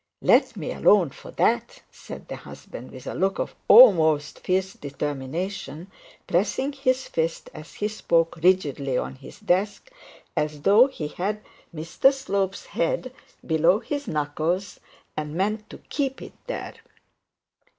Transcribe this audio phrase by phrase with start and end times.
[0.19, 5.91] 'Let me alone for that,' said the husband, with a look of almost fierce determination,
[6.25, 9.91] pressing his fist as he spoke rigidly on his desk,
[10.35, 13.13] as though he had Mr Slope's head
[13.45, 14.79] below his knuckles,
[15.15, 16.73] and meant to keep it there.